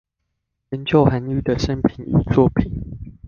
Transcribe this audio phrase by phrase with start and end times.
[0.71, 2.97] 研究韓愈的生平與作品